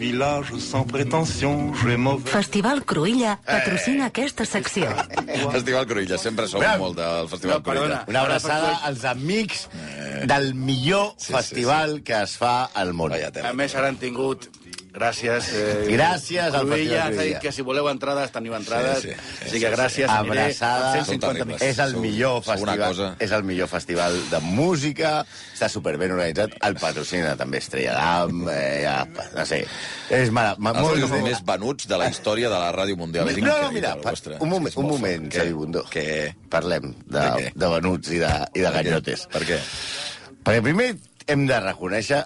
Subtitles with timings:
[0.00, 2.30] village sans prétention, j'ai mauvais.
[2.32, 4.88] Festival Cruïlla patrocina aquesta secció.
[5.56, 6.86] Festival Cruïlla, sempre som Bravo.
[6.88, 7.98] molt del Festival No, perdona.
[8.00, 8.08] Cruïlla.
[8.14, 9.66] Una abraçada als amics
[10.30, 13.12] del millor Sí, sí, festival que es fa al món.
[13.12, 14.48] A més, ara han tingut...
[14.92, 15.48] Gràcies.
[15.54, 17.40] Eh, Gràcies al Cruïlla, Festival ens ha dit Cruïlla.
[17.40, 19.02] que si voleu entrades, teniu entrades.
[19.02, 19.44] Sí, sí.
[19.44, 20.08] Així que gràcies.
[20.10, 20.86] aniré Abraçada.
[20.90, 21.62] amb Són 150 terribles.
[21.62, 21.62] amics.
[21.62, 23.16] És el Sou- millor festival, cosa.
[23.18, 28.80] és el millor festival de música, està superben organitzat, el patrocina també Estrella d'Am, eh,
[28.82, 29.06] ja,
[29.36, 29.66] no sé,
[30.10, 33.26] és mara, ma, Els molt, més venuts de la història de la ràdio mundial.
[33.40, 34.36] No, no, mira, pa, vostre.
[34.40, 35.32] un moment, que un moment.
[35.32, 35.52] Xavi?
[35.52, 35.84] Bundó.
[35.84, 36.34] Què?
[36.48, 38.84] Parlem de, De de venuts i de, i de Per què?
[38.84, 39.26] ganyotes.
[39.30, 39.58] Per què?
[40.44, 40.96] Perquè primer
[41.26, 42.24] hem de reconèixer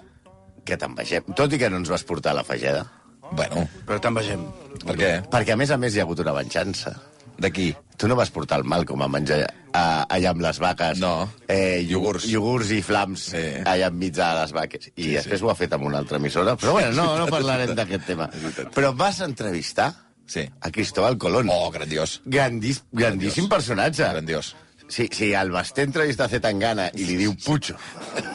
[0.65, 2.85] que t'envegem, tot i que no ens vas portar a la fageda,
[3.31, 4.41] Bueno, Però te'n vegem.
[4.85, 5.07] per què?
[5.33, 6.91] perquè a més a més hi ha hagut una venjança.
[7.39, 7.71] De qui?
[7.97, 9.39] Tu no vas portar el mal com a menjar
[9.73, 10.99] a, allà amb les vaques.
[10.99, 11.31] No.
[11.47, 12.27] Eh, Iogurts.
[12.29, 13.41] Iogurts i flams Sí.
[13.65, 14.87] allà enmig de les vaques.
[14.95, 15.43] I Sí, després sí.
[15.45, 16.55] ho ha fet amb una altra emissora.
[16.55, 18.29] Però bueno, no, no parlarem d'aquest tema.
[18.75, 19.91] Però vas entrevistar
[20.27, 20.47] Sí.
[20.61, 21.49] a Cristóbal Colón.
[21.51, 22.21] Oh, grandiós.
[22.25, 24.03] Grandís, grandíssim personatge.
[24.03, 24.55] Grandiós.
[24.87, 27.75] Sí, sí, el Basté entrevista a Zetangana i li diu Pucho.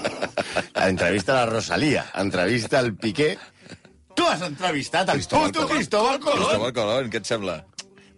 [0.75, 3.39] entrevista a la Rosalía, entrevista al Piqué.
[4.15, 5.67] Tu has entrevistat el puto.
[5.69, 6.45] Cristóbal Colón.
[6.45, 7.61] Cristóbal Colón, què et sembla?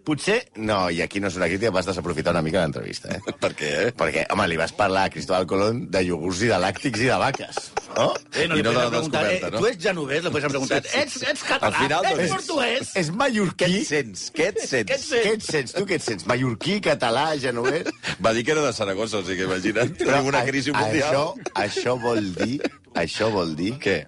[0.03, 0.41] Potser...
[0.59, 3.21] No, i aquí no és una crítica, vas desaprofitar una mica l'entrevista, eh?
[3.43, 3.91] Per què, eh?
[3.95, 7.19] Perquè, home, li vas parlar a Cristóbal Colón de iogurts i de làctics i de
[7.23, 7.61] vaques,
[7.95, 8.09] no?
[8.35, 9.61] Eh, no I li no de la descoberta, eh, no?
[9.63, 10.81] Tu ets genovès, li podem preguntar.
[11.03, 12.93] Ets, ets català, Al final, ets doncs, portuguès.
[12.99, 13.71] És mallorquí...
[13.71, 14.25] Què et sents?
[14.35, 14.91] Què et sents?
[14.91, 15.77] Què et Què et sents?
[15.79, 16.27] Tu què et sents?
[16.33, 17.87] Mallorquí, català, genovès...
[18.27, 19.95] Va dir que era de Saragossa, o sigui que imagina't.
[20.03, 21.13] Tenim una a- crisi mundial.
[21.15, 22.59] Això, això vol dir...
[22.99, 23.77] Això vol dir...
[23.87, 24.01] Què?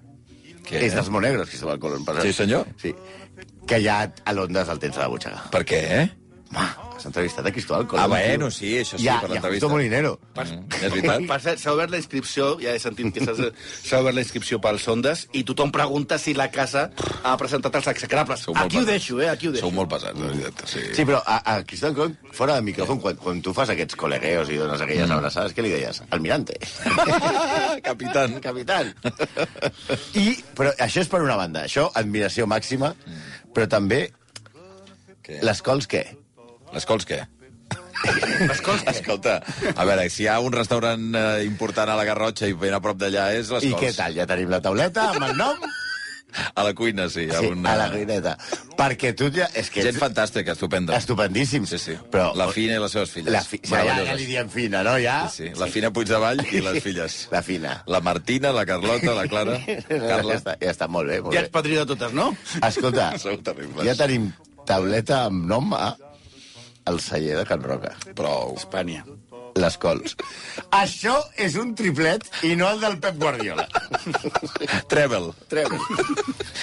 [0.65, 0.79] Què?
[0.81, 2.03] És dels monegros, Cristóbal Colón.
[2.03, 2.65] Per Sí, senyor.
[2.81, 2.91] Sí.
[3.65, 5.47] Que ja a Londres el tens a la butxaca.
[5.51, 6.05] Per què, eh?
[6.55, 8.03] Home, has entrevistat a Cristóbal Colón.
[8.03, 9.65] Ah, bueno, sí, això sí, I a- per l'entrevista.
[9.65, 10.11] Justo Molinero.
[10.37, 11.23] Mm, és veritat?
[11.31, 14.85] Per cert, s'ha obert la inscripció, ja he sentit que s'ha obert la inscripció pels
[14.85, 16.85] sondes, i tothom pregunta si la casa
[17.25, 18.45] ha presentat els execrables.
[18.47, 18.85] Aquí ho pesats.
[18.87, 19.27] deixo, eh?
[19.33, 19.65] Aquí ho deixo.
[19.65, 20.63] Sou molt pesats, la veritat.
[20.69, 20.85] Sí.
[20.95, 24.53] Sí, però a, a Cristóbal Colón, fora de micròfon, quan, quan tu fas aquests col·legueos
[24.53, 25.17] i dones aquelles Mm.
[25.17, 26.03] abraçades, què li deies?
[26.11, 26.55] Almirante.
[27.83, 28.39] Capitán.
[28.39, 28.93] Capitán.
[30.15, 31.65] I, però això és per una banda.
[31.67, 32.93] Això, admiració màxima,
[33.55, 34.01] però també
[35.25, 35.39] Què?
[35.41, 36.03] les cols què?
[36.75, 37.21] Les cols què?
[38.51, 38.91] Les cols què?
[38.91, 39.37] Escolta,
[39.73, 42.81] a veure, si hi ha un restaurant eh, important a la Garrotxa i ben a
[42.83, 43.81] prop d'allà és les I cols.
[43.81, 44.13] què tal?
[44.19, 45.63] Ja tenim la tauleta amb el nom?
[46.55, 47.27] A la cuina, sí.
[47.31, 47.73] Ha Sí, una...
[47.73, 48.35] a la cuineta.
[48.75, 49.47] Perquè tu ja...
[49.55, 50.95] És que Gent fantàstica, estupenda.
[50.97, 51.65] Estupendíssim.
[51.69, 51.95] Sí, sí.
[52.11, 53.31] Però, La Fina i les seves filles.
[53.33, 53.59] La fi...
[53.63, 54.95] ja, ja, ja li diem fina, no?
[55.01, 55.17] Ja?
[55.31, 55.59] Sí, sí.
[55.59, 57.19] La Fina Puigdevall i les filles.
[57.31, 57.77] La fina.
[57.87, 60.35] La Martina, la Carlota, la Clara, Ja Carla.
[60.39, 62.31] està, ja està molt bé, molt Ja ets padrí de totes, no?
[62.65, 63.11] Escolta,
[63.87, 64.31] ja tenim
[64.67, 65.95] tauleta amb nom a
[66.85, 67.95] el celler de Can Roca.
[68.17, 68.53] Prou.
[68.59, 69.03] Espanya.
[69.55, 70.17] Les cols.
[70.75, 73.63] Això és un triplet i no el del Pep Guardiola.
[74.91, 75.31] Treble.
[75.47, 75.69] Treu.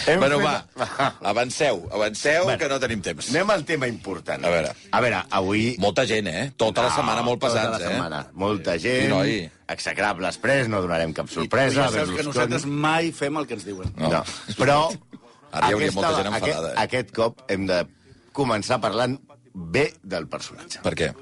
[0.06, 2.58] Hem Bueno, fet- va, avanceu, avanceu, Bueno.
[2.58, 3.30] que no tenim temps.
[3.30, 4.44] Anem al tema important.
[4.44, 4.74] A veure.
[4.90, 5.76] A veure, avui...
[5.78, 6.52] Molta gent, eh?
[6.56, 7.88] Tota la setmana molt Tota pesats, la eh?
[7.94, 8.20] setmana.
[8.34, 9.50] Molta gent, I noi.
[9.68, 11.88] execrables pres, no donarem cap Tu sorpresa.
[11.88, 13.92] ja saps que nosaltres mai fem el que ens diuen.
[13.96, 14.10] No.
[14.18, 14.24] No.
[14.58, 14.78] Però
[15.52, 16.82] Ara hi hauria molta gent enfadada, aquest, eh?
[16.84, 17.86] aquest cop hem de
[18.32, 19.16] començar parlant
[19.54, 20.80] bé del personatge.
[20.84, 21.14] Per què?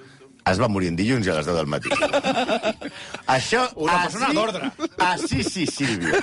[0.49, 1.91] Es va morir en dilluns i a les 10 del matí.
[3.37, 3.67] Això...
[3.77, 4.71] Una persona d'ordre.
[5.11, 6.21] Així sí, Sílvio.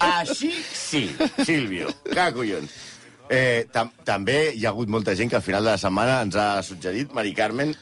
[0.00, 1.08] Així sí,
[1.44, 1.92] Sílvio.
[2.08, 2.78] Que collons.
[3.26, 6.38] Eh, tam també hi ha hagut molta gent que al final de la setmana ens
[6.38, 7.74] ha suggerit Mari Carmen...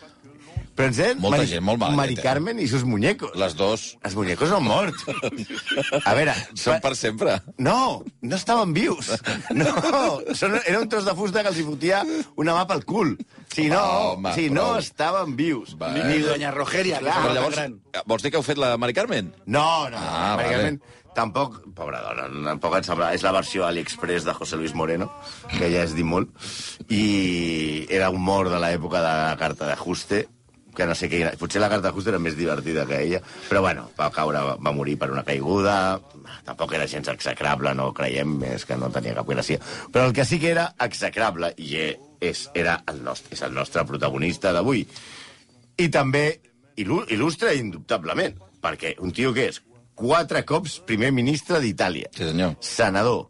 [0.75, 2.23] Però ens deien Molta Mari, gent, molt mala Mari eh?
[2.25, 3.31] Carmen i sus muñecos.
[3.39, 5.05] Les dos Els muñecos han mort.
[6.03, 6.35] A veure...
[6.59, 7.37] són per sempre.
[7.63, 9.13] No, no estaven vius.
[9.55, 9.71] No,
[10.35, 12.03] són, era un tros de fusta que els hi fotia
[12.43, 13.15] una mà pel cul.
[13.55, 13.81] Si no,
[14.15, 14.79] Home, si no prou.
[14.83, 15.77] estaven vius.
[15.79, 15.93] Va.
[15.95, 17.21] Ni doña Rogeria, Clar.
[17.23, 17.79] Però llavors, gran.
[18.11, 19.33] vols dir que heu fet la Mari Carmen?
[19.47, 20.57] No, no, Ah, ah, vale.
[20.57, 20.79] vale.
[21.15, 23.13] tampoc, pobra dona, tampoc et sembla...
[23.15, 25.07] És la versió AliExpress de José Luis Moreno,
[25.53, 26.33] que ja es diu molt,
[26.91, 30.25] i era un mort de l'època de la carta d'ajuste,
[30.75, 31.21] que no sé què...
[31.39, 34.97] Potser la carta d'ajuste era més divertida que ella, però bueno, va caure, va morir
[34.99, 36.01] per una caiguda,
[36.45, 39.61] tampoc era gens execrable, no creiem, més que no tenia cap gràcia.
[39.93, 41.77] Però el que sí que era execrable, i
[42.25, 44.87] és, era el nostre, és el nostre protagonista d'avui,
[45.79, 46.27] i també
[46.81, 49.61] il·lu- il·lustra indubtablement, perquè un tio que és
[49.95, 52.57] quatre cops primer ministre d'Itàlia, Sí, senyor.
[52.61, 53.29] senador,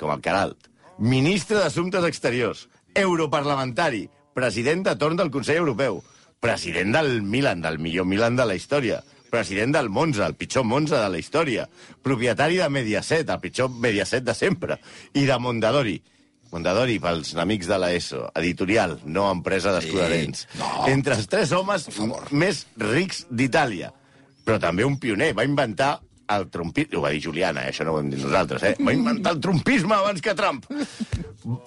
[0.00, 0.68] com el Caralt,
[0.98, 6.02] ministre d'Assumptes Exteriors, europarlamentari, president de torn del Consell Europeu,
[6.42, 8.98] president del Milan, del millor Milan de la història,
[9.30, 11.68] president del Monza, el pitjor Monza de la història,
[12.02, 14.80] propietari de Mediaset, el pitjor Mediaset de sempre,
[15.14, 16.00] i de Mondadori.
[16.52, 20.48] Mondadori, pels amics de l'ESO, editorial, no empresa d'escudarents.
[20.58, 20.72] no.
[20.90, 21.86] Entre els tres homes
[22.34, 23.92] més rics d'Itàlia.
[24.42, 25.30] Però també un pioner.
[25.38, 25.94] Va inventar
[26.40, 26.98] el trumpisme...
[26.98, 27.72] Ho va dir Juliana, eh?
[27.72, 28.72] això no ho hem dit nosaltres, eh?
[28.80, 30.66] Va inventar el trumpisme abans que Trump.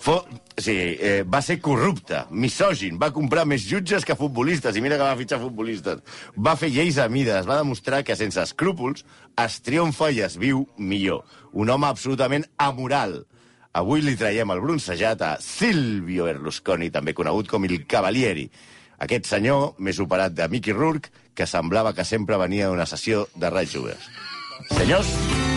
[0.01, 0.19] Fo...
[0.55, 5.03] Sí, eh, va ser corrupte, misògin, va comprar més jutges que futbolistes, i mira que
[5.03, 5.99] va fitxar futbolistes.
[6.39, 9.03] Va fer lleis a mides, va demostrar que sense escrúpols
[9.43, 11.25] es triomfa i es viu millor.
[11.51, 13.25] Un home absolutament amoral.
[13.75, 18.47] Avui li traiem el bronzejat a Silvio Berlusconi, també conegut com il Cavalieri.
[19.03, 23.51] Aquest senyor, més operat de Mickey Rourke, que semblava que sempre venia d'una sessió de
[23.67, 24.07] Jugues.
[24.69, 25.07] Senyors,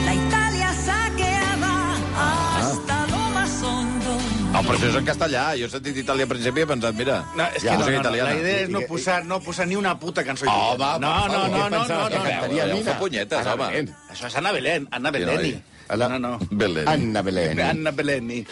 [0.05, 1.73] La Italia saqueada
[2.17, 4.19] hasta lo más hondo.
[4.53, 5.43] No, però això és en castellà.
[5.61, 7.91] Jo he sentit Itàlia al principi i he pensat, mira, No, és Ja, que no,
[7.91, 10.99] no, no, la idea és no posar, no posar ni una puta cançó Home, italiana.
[10.99, 12.75] no, no, favor, no, no, no, no, no.
[12.75, 12.93] Mina?
[12.93, 13.67] fa punyetes, Ana home.
[13.69, 13.95] Belén.
[14.11, 15.53] Això és Anna Belén, Anna Beleni.
[15.89, 16.39] Anna- No, no.
[16.51, 16.89] Belén.
[16.89, 17.61] Anna Belén.
[17.61, 18.45] Anna Beleni.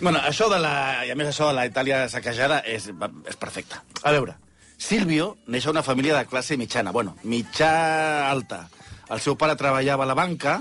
[0.00, 1.04] Bueno, això de la...
[1.06, 3.74] I a més això de la Itàlia saquejada és, va- és perfecte.
[4.04, 4.36] A veure,
[4.78, 8.68] Silvio neix a una família de classe mitjana, bueno, mitjà alta.
[9.12, 10.58] El seu pare treballava a la banca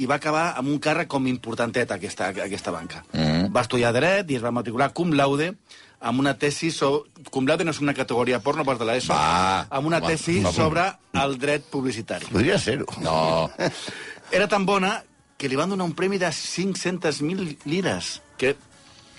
[0.00, 3.02] i va acabar amb un càrrec com importantet aquesta, aquesta banca.
[3.12, 3.50] Mm.
[3.52, 5.52] Va estudiar dret i es va matricular cum laude
[6.00, 7.26] amb una tesi sobre...
[7.28, 9.12] Cum laude no és una categoria porno, pas de l'ESO.
[9.12, 10.86] Va, amb una home, tesi va, sobre
[11.20, 12.30] el dret publicitari.
[12.32, 12.88] Podria ser-ho.
[13.04, 13.50] No.
[14.36, 14.94] Era tan bona
[15.36, 18.54] que li van donar un premi de 500.000 lires, que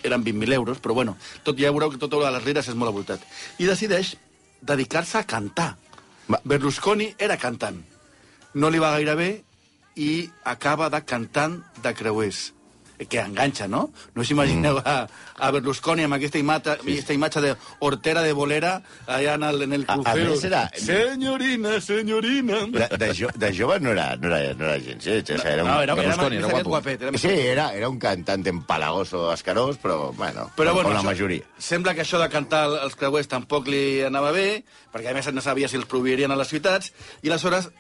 [0.01, 1.15] eren 20.000 euros, però bueno,
[1.45, 3.21] tot ja veureu que tot de les lires és molt avoltat.
[3.61, 4.15] I decideix
[4.61, 5.75] dedicar-se a cantar.
[6.29, 6.41] Va.
[6.45, 7.81] Berlusconi era cantant.
[8.53, 9.30] No li va gaire bé
[9.95, 12.53] i acaba de cantant de creuers
[13.09, 13.88] que enganxa, no?
[14.13, 15.07] No us imagineu a,
[15.42, 18.75] a Berlusconi amb aquesta imatge, aquesta imatge de hortera de bolera
[19.07, 20.30] allà en el, en el A- a crucero.
[20.36, 22.59] més era- Senyorina, senyorina...
[22.69, 25.31] De, de, jo, de jove no era, no era, no era gens lleig.
[25.33, 26.69] No, era un, No, era, Berlusconi, era, era era guapo.
[26.69, 27.01] guapet.
[27.01, 31.06] Era Sí, era, era un cantant empalagoso escarós, però, bueno, Però, com bueno, la això-
[31.09, 31.42] majoria.
[31.57, 34.63] Sembla que això de cantar els creuers tampoc li anava bé,
[34.94, 36.94] perquè a més no sabia si els prohibirien a les ciutats,
[37.24, 37.71] i aleshores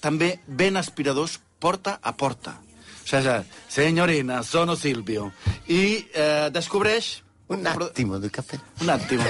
[0.00, 2.58] també ven aspiradors porta a porta.
[2.58, 5.32] O sigui, senyorina, sono Silvio.
[5.66, 7.22] I eh, descobreix...
[7.48, 8.58] Un àctimo de cafè.
[8.84, 9.24] Un àctimo.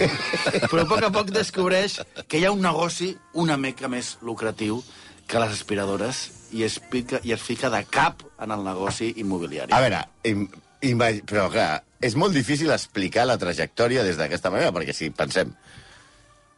[0.64, 4.80] Però a poc a poc descobreix que hi ha un negoci una mica més lucratiu
[5.28, 9.70] que les aspiradores i es, pica, i es fica de cap en el negoci immobiliari.
[9.70, 10.48] A veure, im,
[10.82, 11.22] imag...
[11.28, 11.68] però clar,
[12.02, 15.52] és molt difícil explicar la trajectòria des d'aquesta manera, perquè si pensem,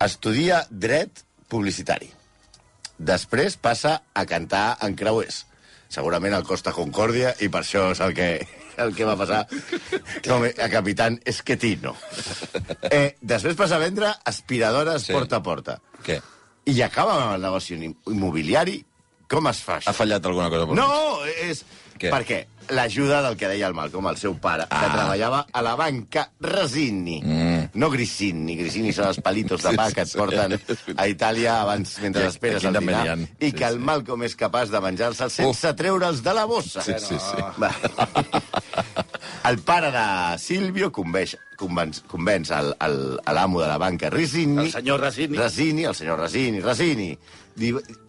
[0.01, 2.09] estudia dret publicitari.
[3.01, 5.47] Després passa a cantar en creuers.
[5.91, 8.27] Segurament al Costa Concòrdia, i per això és el que,
[8.85, 9.41] el que va passar
[10.27, 11.97] com a capitán Esquetino.
[12.91, 15.17] Eh, després passa a vendre aspiradores Sí.
[15.17, 15.79] porta a porta.
[16.07, 16.21] Què?
[16.71, 18.79] I acaba amb el negoci immobiliari.
[19.31, 19.91] Com es fa això?
[19.91, 20.67] Ha fallat alguna cosa?
[20.67, 20.77] per?
[20.77, 21.65] No, és...
[22.01, 22.09] Què?
[22.13, 22.41] Per què?
[22.71, 24.79] L'ajuda del que deia el Malcolm, el seu pare, ah.
[24.79, 27.19] que treballava a la banca Resini.
[27.21, 27.71] Mm.
[27.83, 28.57] No Grisini.
[28.61, 30.57] Grisini són els palitos de pa que et porten
[31.01, 33.05] a Itàlia abans, mentre esperes el dinar.
[33.13, 33.19] ha.
[33.43, 33.81] I que el.
[33.91, 36.85] Malcolm és capaç de menjar-se'ls sense treure'ls de la bossa.
[36.87, 37.49] Sí, sí, sí.
[37.59, 37.75] Va.
[39.49, 44.67] El pare de Silvio convenç, convenç, convenç l'amo de la banca Resini...
[44.67, 45.39] El senyor Resini.
[45.39, 47.09] Resini, el senyor Resini, Resini,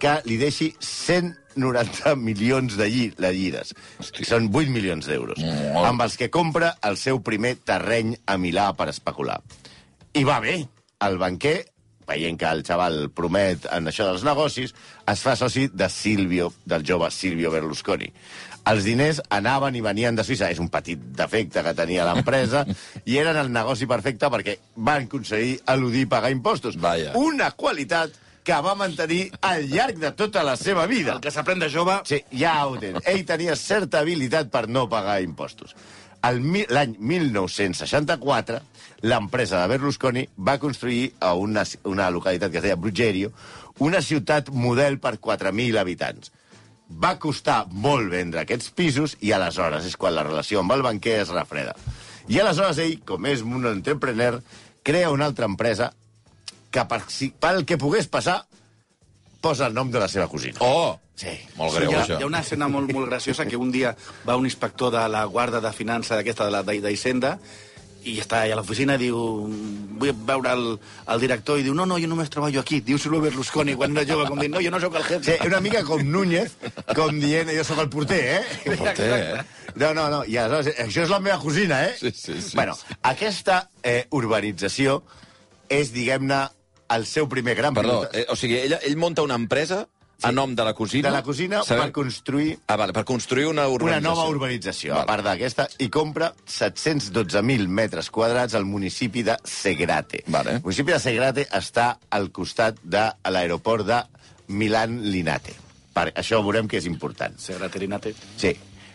[0.02, 3.72] que li deixi 190 milions de, lli de llires.
[4.28, 5.40] Són 8 milions d'euros.
[5.40, 5.88] Molt.
[5.88, 9.40] Amb els que compra el seu primer terreny a Milà per especular.
[10.12, 10.58] I va bé.
[11.02, 11.62] El banquer,
[12.08, 14.74] veient que el xaval promet en això dels negocis,
[15.08, 18.12] es fa soci de Silvio, del jove Silvio Berlusconi.
[18.70, 20.52] Els diners anaven i venien de Suïssa.
[20.54, 22.66] És un petit defecte que tenia l'empresa
[23.10, 26.78] i eren el negoci perfecte perquè van aconseguir eludir pagar impostos.
[26.82, 27.16] Vaja.
[27.18, 31.14] Una qualitat que va mantenir al llarg de tota la seva vida.
[31.14, 32.00] El que s'aprèn de jove...
[32.10, 33.02] Sí, ja ho tens.
[33.10, 35.76] Ell tenia certa habilitat per no pagar impostos.
[36.22, 38.60] L'any 1964,
[39.02, 43.32] l'empresa de Berlusconi va construir a una, una localitat que es deia Bruggerio
[43.82, 46.32] una ciutat model per 4.000 habitants.
[47.02, 51.22] Va costar molt vendre aquests pisos i aleshores és quan la relació amb el banquer
[51.22, 51.74] es refreda.
[52.30, 54.42] I aleshores ell, com és un entrepreneur,
[54.84, 55.92] crea una altra empresa
[56.72, 58.42] que per, si, pel que pogués passar
[59.42, 60.60] posa el nom de la seva cosina.
[60.62, 61.00] Oh!
[61.22, 61.34] Sí.
[61.58, 62.16] Molt greu, hi, ha, això.
[62.18, 63.92] hi ha una escena molt, molt graciosa que un dia
[64.26, 67.36] va un inspector de la Guarda de Finança d'aquesta de la d'Hisenda
[68.04, 69.16] i està allà a l'oficina diu
[70.02, 70.64] vull veure el,
[71.14, 74.06] el director i diu no, no, jo només treballo aquí, diu Silvio Berlusconi quan era
[74.10, 75.48] jove, com dient, no, jo no sóc el Sí, jefe.
[75.48, 76.56] una mica com Núñez,
[76.98, 78.76] com dient, jo sóc el porter, eh?
[78.78, 79.44] Porter, eh?
[79.76, 81.94] No, no, no, i aleshores, això és la meva cosina, eh?
[82.00, 82.56] Sí, sí, sí.
[82.58, 85.02] Bueno, aquesta eh, urbanització
[85.70, 86.42] és, diguem-ne,
[86.92, 87.74] el seu primer gran...
[87.78, 89.86] Perdó, eh, o sigui, ell, ell monta una empresa
[90.24, 91.10] a nom de la cosina...
[91.10, 94.02] de la cosina Sabem- per construir Ah, vale, per construir una una urbanització.
[94.10, 95.04] nova urbanització, Vale.
[95.04, 100.24] a part d'aquesta, i compra 712.000 metres quadrats al municipi de Segrate.
[100.28, 100.58] Vale.
[100.60, 104.02] El municipi de Segrate està al costat de l'aeroport de
[104.48, 105.56] Milan-Linate.
[105.94, 107.34] Per, això veurem que és important.
[107.40, 108.14] Segrat Erinate.
[108.40, 108.54] Sí.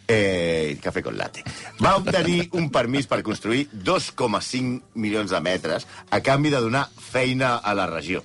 [0.09, 1.43] Eh, cafè con latte.
[1.83, 7.57] Va obtenir un permís per construir 2,5 milions de metres a canvi de donar feina
[7.59, 8.23] a la regió.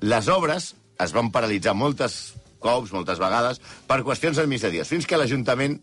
[0.00, 2.20] Les obres es van paralitzar moltes
[2.60, 5.78] cops, moltes vegades, per qüestions administratives, fins que l'Ajuntament,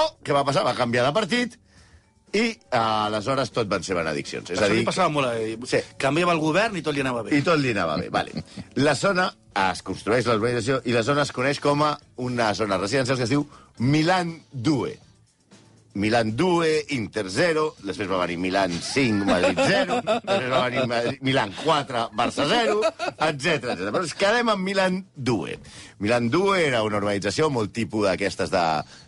[0.00, 0.64] oh, què va passar?
[0.66, 1.58] Va canviar de partit
[2.36, 4.50] i eh, aleshores tot van ser benediccions.
[4.50, 5.30] És Això a dir, li passava molt.
[5.36, 5.56] Eh?
[5.68, 5.80] Sí.
[6.00, 7.36] Canviava el govern i tot li anava bé.
[7.36, 8.44] i tot li anava bé, vale.
[8.80, 9.30] La zona
[9.70, 11.94] es construeix la urbanització i la zona es coneix com a
[12.26, 13.46] una zona residencial que es diu
[13.78, 15.05] Milan 2.
[15.96, 21.22] Milan 2, Inter 0, després va venir Milan 5, Madrid 0, després va venir Madrid-
[21.24, 22.82] Milan 4, Barça 0,
[23.30, 23.72] etc.
[23.80, 25.56] Però ens quedem amb Milan 2.
[26.04, 28.64] Milan 2 era una urbanització molt tipus d'aquestes de,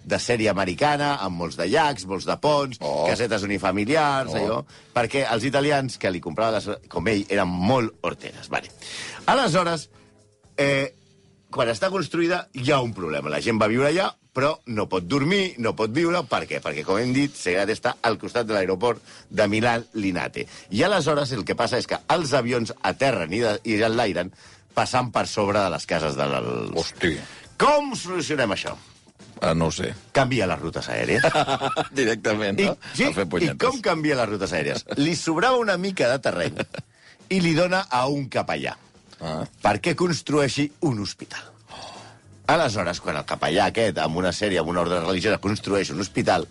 [0.08, 3.04] de sèrie americana, amb molts de llacs, molts de ponts, Oh.
[3.06, 4.38] casetes unifamiliars, Oh.
[4.40, 4.62] allò,
[4.96, 8.48] perquè els italians que li compraven, les, com ell, eren molt horteres.
[8.48, 8.72] Vale.
[9.26, 9.90] Aleshores,
[10.56, 10.94] eh,
[11.50, 13.28] quan està construïda hi ha un problema.
[13.28, 16.20] La gent va viure allà, però no pot dormir, no pot viure.
[16.30, 16.60] Per què?
[16.62, 19.02] Perquè, com hem dit, Segrat està al costat de l'aeroport
[19.34, 20.44] de Milán-Linate.
[20.70, 24.30] I aleshores el que passa és que els avions aterren i, de, i enlairen
[24.78, 26.46] passant per sobre de les cases de l'al...
[26.78, 27.16] Hosti,
[27.58, 28.76] Com solucionem això?
[29.42, 29.90] ah, no sé.
[30.14, 31.22] Canvia les rutes aèries.
[31.98, 32.76] Directament, I, no?
[32.94, 34.84] sí, A fer I com canvia les rutes aèries?
[35.02, 36.62] Li sobrava una mica de terreny
[37.34, 38.76] i li dona a un capellà
[39.18, 39.42] Ah.
[39.64, 41.42] perquè construeixi un hospital.
[42.48, 46.46] Aleshores, quan el capellà aquest, amb una sèrie, amb una ordre religiosa, construeix un hospital,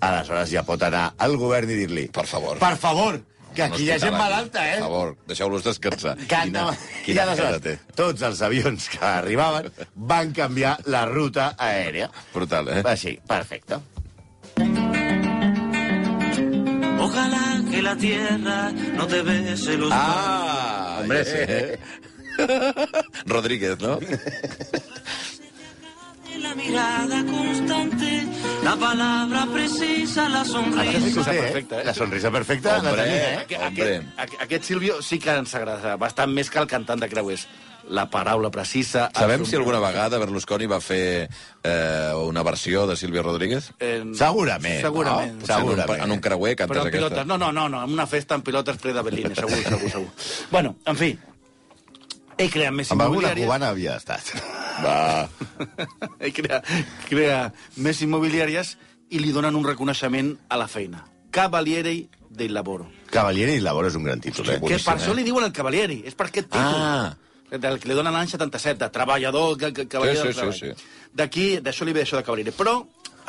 [0.00, 2.06] aleshores ja pot anar al govern i dir-li...
[2.16, 2.56] Per favor.
[2.62, 3.18] Per favor,
[3.56, 4.80] que aquí hi ha gent malalta, Per eh?
[4.80, 6.14] favor, deixeu-los descansar.
[6.22, 7.76] Que Quina, I quina aleshores, cara té.
[7.96, 9.68] tots els avions que arribaven
[10.14, 12.08] van canviar la ruta aèria.
[12.32, 12.80] Brutal, eh?
[12.88, 13.82] Així, perfecte.
[17.06, 21.00] Ojalá que la tierra no te bese los Ah!
[21.02, 21.78] Hombre, eh.
[23.26, 23.98] Rodríguez, no?
[26.38, 28.22] la mirada constante,
[28.62, 31.12] la palabra precisa, la sonrisa.
[31.14, 31.80] que ho té, perfecta, eh?
[31.80, 31.84] eh?
[31.84, 33.02] La sonrisa perfecta la Hombre.
[33.04, 33.36] tenia, eh?
[33.38, 33.96] Aquest, Hombre.
[33.96, 37.46] aquest, aquest, aquest Silvio sí que ens agrada bastant més que el cantant de Creuers.
[37.88, 39.06] La paraula precisa...
[39.14, 41.28] Sabem si alguna vegada Berlusconi va fer
[41.62, 43.70] eh, una versió de Sílvia Rodríguez?
[43.78, 44.80] Eh, Segurament.
[44.82, 45.36] Segurament.
[45.36, 45.40] No?
[45.40, 46.02] Potser en un, Segurament.
[46.04, 47.24] en un creuer Però cantes en pilotes, aquesta.
[47.30, 50.10] no, no, no, no, en una festa en pilotes ple de Berlín, segur, segur, segur.
[50.50, 51.12] bueno, en fi,
[52.38, 53.46] ell crea més Amb alguna immobiliàries...
[53.46, 54.32] cubana havia estat.
[54.84, 55.28] Va.
[56.20, 56.60] ell crea,
[57.08, 57.38] crea
[57.80, 58.74] més immobiliàries
[59.10, 61.04] i li donen un reconeixement a la feina.
[61.30, 61.94] Cavaliere
[62.36, 62.88] del Laboro.
[63.12, 64.58] Cavaliere i Labor és un gran títol, eh?
[64.60, 66.76] Que per això li diuen el Cavalieri, és per aquest títol.
[66.76, 67.16] Ah.
[67.46, 70.54] Del que li donen l'any 77, de treballador, ca- ca- cavalier Sí, del sí, treball.
[70.58, 71.10] sí, sí.
[71.16, 72.50] D'aquí, d'això li ve això de Cavalieri.
[72.56, 72.80] Però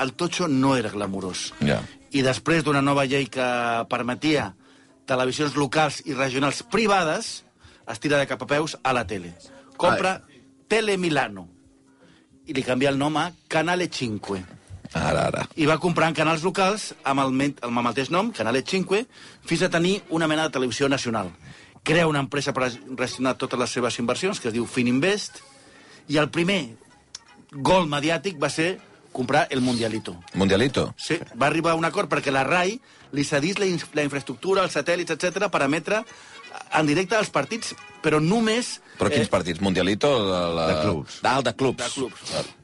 [0.01, 1.51] el totxo no era glamurós.
[1.61, 1.77] Ja.
[2.11, 3.45] I després d'una nova llei que
[3.91, 4.49] permetia
[5.07, 7.43] televisions locals i regionals privades,
[7.87, 9.33] es tira de cap a peus a la tele.
[9.77, 10.21] Compra
[10.67, 11.47] Tele Milano.
[12.47, 14.37] I li canvia el nom a Canale 5
[14.93, 15.41] Ara, ara.
[15.59, 19.01] i va comprant canals locals amb el, amb el mateix nom, Canale 5,
[19.45, 21.31] fins a tenir una mena de televisió nacional.
[21.83, 25.41] Crea una empresa per gestionar totes les seves inversions, que es diu Fininvest,
[26.07, 26.77] i el primer
[27.51, 28.77] gol mediàtic va ser
[29.11, 30.15] comprar el Mundialito.
[30.35, 30.93] Mundialito.
[30.97, 32.77] Sí, va arribar a un acord perquè la RAI
[33.17, 36.03] li cedís la infraestructura, els satèl·lits, etc per emetre
[36.73, 38.77] en directe als partits, però només...
[38.97, 39.61] Però quins partits?
[39.63, 40.09] Mundialito?
[40.27, 40.67] De, la...
[40.71, 41.19] De clubs.
[41.23, 41.83] Ah, de clubs.
[41.83, 42.55] De clubs.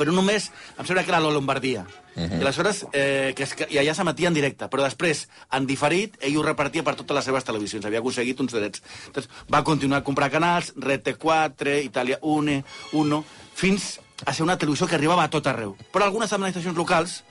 [0.00, 0.48] Però només,
[0.78, 1.84] em sembla que era la Lombardia.
[2.16, 2.38] Uh -huh.
[2.38, 6.16] I aleshores, eh, que es, que, i allà s'emetia en directe, però després, en diferit,
[6.20, 8.82] ell ho repartia per totes les seves televisions, havia aconseguit uns drets.
[9.06, 13.24] Entonces, va continuar a comprar canals, Rete 4, Italia 1, 1,
[13.54, 15.76] fins a ser una televisió que arribava a tot arreu.
[15.92, 17.24] Però algunes administracions locals,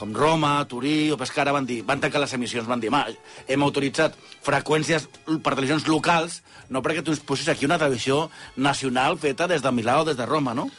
[0.00, 3.04] com Roma, Turí o Pescara, van dir, van tancar les emissions, van dir, "Ma,
[3.46, 5.06] hem autoritzat freqüències
[5.42, 9.70] per televisions locals, no perquè tu ens posis aquí una televisió nacional feta des de
[9.70, 10.70] Milà o des de Roma, no?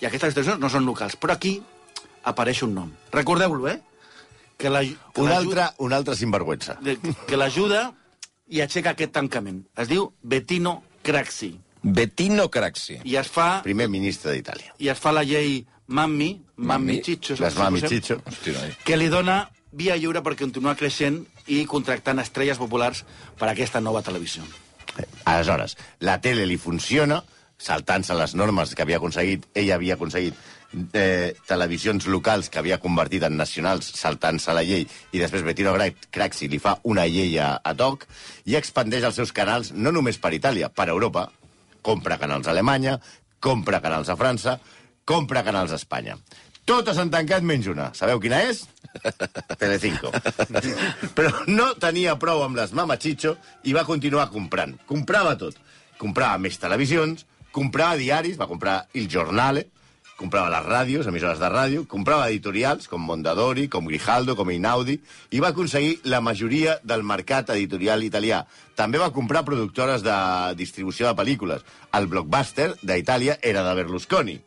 [0.00, 1.16] I aquestes televisions no són locals.
[1.16, 1.62] Però aquí
[2.24, 2.90] apareix un nom.
[3.12, 3.80] Recordeu-lo, eh?
[4.58, 6.78] Que la, que Un altre, un altre sinvergüenza.
[6.80, 7.92] de- Que l'ajuda
[8.48, 9.66] i aixeca aquest tancament.
[9.76, 11.58] Es diu Bettino Craxi.
[11.82, 12.98] Bettino Craxi.
[13.04, 14.74] I es fa, Primer ministre d'Itàlia.
[14.78, 17.00] i es fa la llei Mammi, Mammi?
[17.02, 18.18] Chicho, Les Mami Chicho.
[18.84, 19.44] Que li dona
[19.76, 21.20] via lliure per continuar creixent
[21.52, 23.04] i contractant estrelles populars
[23.38, 24.42] per a aquesta nova televisió.
[25.28, 27.20] Aleshores, la tele li funciona,
[27.58, 30.36] saltant-se les normes que havia aconseguit, ell havia aconseguit
[30.92, 35.74] eh, televisions locals que havia convertit en nacionals saltant-se la llei i després Bettino
[36.10, 38.06] Craxi li fa una llei a, a toc
[38.44, 41.28] i expandeix els seus canals no només per Itàlia, per Europa.
[41.82, 42.98] Compra canals a Alemanya,
[43.40, 44.58] compra canals a França,
[45.06, 46.18] compra canals a Espanya.
[46.66, 47.92] Totes han tancat menys una.
[47.94, 48.64] Sabeu quina és?
[49.60, 50.10] Telecinco.
[51.14, 54.74] Però no tenia prou amb les Mama Chicho i va continuar comprant.
[54.88, 55.60] Comprava tot.
[55.96, 57.22] Comprava més televisions,
[57.54, 59.68] comprava diaris, va comprar Il Giornale,
[60.16, 64.98] comprava les ràdios, emissores de ràdio, comprava editorials com Mondadori, com Grijaldo, com Inaudi,
[65.30, 68.42] i va aconseguir la majoria del mercat editorial italià.
[68.74, 70.18] També va comprar productores de
[70.58, 71.64] distribució de pel·lícules.
[71.94, 74.40] El Blockbuster d'Itàlia era de Berlusconi.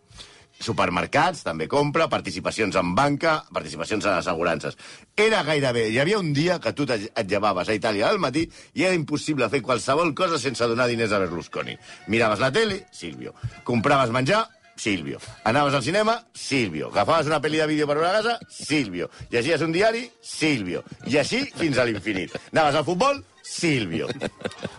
[0.60, 4.78] Supermercats també compra, participacions en banca, participacions en assegurances.
[5.16, 5.88] Era gairebé...
[5.90, 8.44] Hi havia un dia que tu et llevaves a Itàlia al matí
[8.76, 11.78] i era impossible fer qualsevol cosa sense donar diners a Berlusconi.
[12.08, 13.34] Miraves la tele, Silvio.
[13.64, 14.46] Compraves menjar,
[14.80, 15.20] Silvio.
[15.44, 16.88] Anaves al cinema, Silvio.
[16.92, 19.10] Agafaves una pel·li de vídeo per veure a casa, Silvio.
[19.32, 20.84] Llegies un diari, Silvio.
[21.08, 22.36] I així fins a l'infinit.
[22.54, 24.08] Anaves al futbol, Silvio.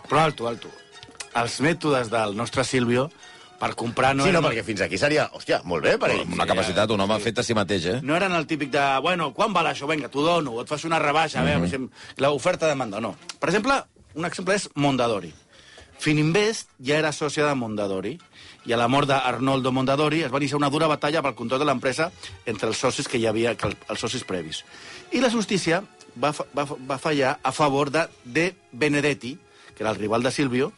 [0.09, 0.73] Però alto, alto.
[1.37, 3.11] Els mètodes del nostre Silvio
[3.61, 6.23] per comprar no, sí, no, perquè fins aquí seria, hòstia, molt bé per ell.
[6.33, 7.99] Una capacitat, un home fet a si mateix, eh?
[8.01, 9.85] no eren el típic de, bueno, quan val això?
[9.89, 11.87] Vinga, t'ho dono, o et fas una rebaixa, a veure, si em-
[12.25, 13.13] l'oferta demanda, no.
[13.39, 13.77] Per exemple,
[14.17, 15.29] un exemple és Mondadori.
[16.01, 18.15] Fininvest ja era sòcia de Mondadori,
[18.65, 21.65] i a la mort d'Arnoldo Mondadori es va iniciar una dura batalla pel control de
[21.69, 22.11] l'empresa
[22.45, 24.63] entre els socis que hi havia, que els socis previs.
[25.13, 25.83] I la justícia
[26.17, 29.35] va, fa- va, va fallar a favor de De Benedetti,
[29.75, 30.71] que era el rival de Silvio,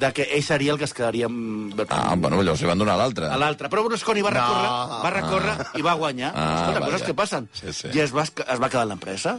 [0.00, 2.96] de que ell seria el que es quedaria amb Ah, bueno, llavors li van donar
[2.96, 3.26] l'altre.
[3.28, 3.68] a l'altre.
[3.68, 5.02] Però Berlusconi va recórrer, No.
[5.04, 6.32] va recórrer i va guanyar.
[6.34, 6.92] Ah, Escolta, vaja.
[6.92, 7.48] coses que passen.
[7.52, 7.88] Sí, sí.
[7.92, 9.38] I es va, es va quedar en l'empresa.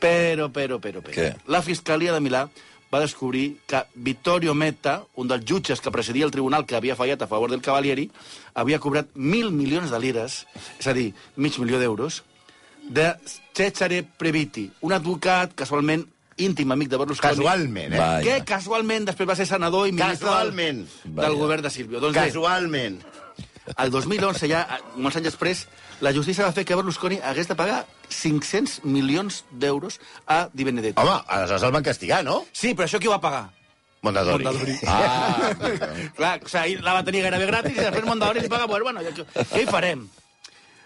[0.00, 1.14] Però, però, però, però.
[1.14, 1.34] Què?
[1.46, 2.44] La Fiscalia de Milà
[2.92, 7.22] va descobrir que Vittorio Metta, un dels jutges que presidia el tribunal que havia fallat
[7.22, 8.10] a favor del Cavalieri,
[8.54, 10.46] havia cobrat mil milions de lires,
[10.78, 12.22] és a dir, mig milió d'euros,
[12.86, 13.14] de
[13.54, 16.04] Cesare Previti, un advocat casualment
[16.36, 17.36] íntim amic de Berlusconi.
[17.36, 18.20] Casualment, eh?
[18.24, 20.84] Que casualment després va ser senador i ministre del, Casualment.
[21.04, 21.38] del Vaja.
[21.40, 22.00] govern de Silvio.
[22.00, 23.00] Doncs bé, Casualment.
[23.78, 25.66] el 2011, ja molts anys després,
[26.04, 31.00] la justícia va fer que Berlusconi hagués de pagar 500 milions d'euros a Di Benedetti.
[31.00, 32.44] Home, aleshores el van castigar, no?
[32.52, 33.46] Sí, però això qui ho va pagar?
[34.04, 34.44] Mondadori.
[34.44, 34.74] Mondadori.
[34.86, 35.48] Ah,
[36.18, 38.66] Clar, o sigui, la va tenir gairebé gratis i després Mondadori li paga...
[38.66, 40.02] Bueno, bueno, què hi farem?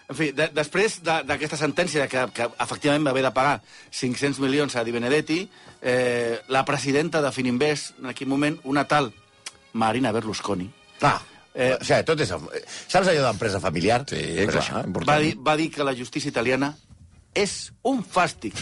[0.09, 3.59] En fi, de, després de- d'aquesta sentència que, que efectivament va haver de pagar
[3.93, 5.43] 500 milions a Di Benedetti,
[5.81, 9.11] eh, la presidenta de Fininvest, en aquell moment, una tal
[9.73, 11.19] Marina Berlusconi, Ah,
[11.59, 12.29] Eh, o sigui, tot és...
[12.29, 14.03] Saps allò d'empresa familiar?
[14.07, 14.83] sí, clar, això.
[14.85, 15.09] important.
[15.09, 16.75] va dir, va dir que la justícia italiana
[17.33, 18.53] és un fàstic.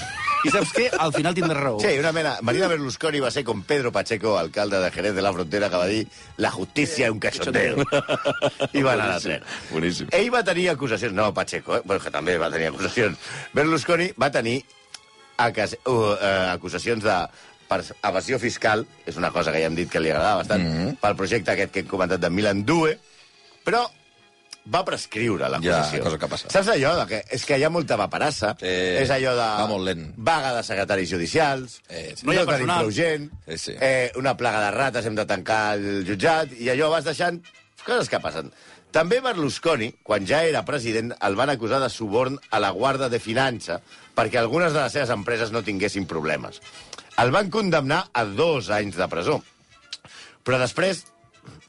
[0.48, 0.86] I saps què?
[1.04, 1.80] Al final tindrà raó.
[1.84, 2.38] Sí, una mena...
[2.48, 5.90] Marina Berlusconi va ser com Pedro Pacheco, alcalde de Jerez de la Frontera, que va
[5.92, 6.06] dir
[6.44, 7.84] la justícia és un cachondeo.
[8.78, 9.44] I va anar a tren.
[9.74, 10.12] Boníssim.
[10.16, 11.16] Ell va tenir acusacions...
[11.18, 11.82] No, Pacheco, eh?
[11.84, 13.20] Bueno, que també va tenir acusacions.
[13.58, 14.62] Berlusconi va tenir
[15.44, 16.16] acas, uh, uh,
[16.56, 17.20] acusacions de
[17.68, 20.76] per evasió fiscal, és una cosa que ja hem dit que li agradava bastant, mm
[20.78, 20.98] -hmm.
[21.02, 22.98] pel projecte aquest que hem comentat de Milan Due,
[23.66, 23.84] però
[24.74, 25.98] va prescriure l'acusació.
[26.00, 26.50] Ja, cosa que passa.
[26.54, 28.54] Saps allò de que és que hi ha molta paperassa?
[28.60, 28.68] Sí.
[29.04, 29.46] és allò de...
[29.62, 30.08] Va molt lent.
[30.18, 32.26] Vaga de secretaris judicials, Eh, sí.
[32.28, 32.80] No hi ha no personal.
[32.86, 33.76] prou gent, Sí, sí.
[33.80, 37.42] Eh, una plaga de rates, hem de tancar el jutjat, i allò vas deixant
[37.86, 38.52] coses que passen.
[38.92, 43.20] També Berlusconi, quan ja era president, el van acusar de suborn a la Guarda de
[43.20, 43.82] Finança
[44.16, 46.62] perquè algunes de les seves empreses no tinguessin problemes.
[47.18, 49.42] El van condemnar a dos anys de presó.
[50.44, 51.04] Però després,